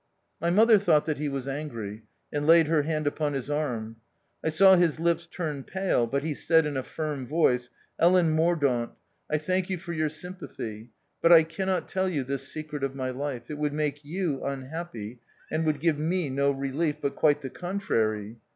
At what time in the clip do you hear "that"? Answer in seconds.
1.05-1.19